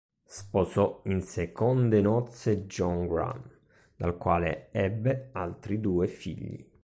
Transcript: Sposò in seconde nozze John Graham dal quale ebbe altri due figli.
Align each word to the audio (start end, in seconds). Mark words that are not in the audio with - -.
Sposò 0.25 1.01
in 1.05 1.21
seconde 1.21 2.01
nozze 2.01 2.65
John 2.65 3.05
Graham 3.07 3.43
dal 3.95 4.17
quale 4.17 4.69
ebbe 4.71 5.29
altri 5.33 5.79
due 5.79 6.07
figli. 6.07 6.67